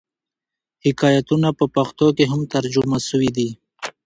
[0.85, 3.49] حکایتونه په پښتو کښي هم ترجمه سوي دي.